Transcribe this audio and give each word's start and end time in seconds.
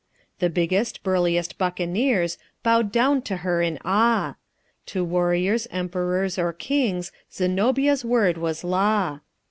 The 0.39 0.49
biggest, 0.49 1.03
burliest 1.03 1.59
buccaneers 1.59 2.39
bowed 2.63 2.91
down 2.91 3.21
to 3.21 3.37
her 3.45 3.61
in 3.61 3.77
awe; 3.85 4.35
To 4.87 5.03
Warriors, 5.05 5.67
Emperors 5.69 6.39
or 6.39 6.53
Kings, 6.53 7.11
Zenobia's 7.31 8.03
word 8.03 8.35
was 8.39 8.63
law. 8.63 9.19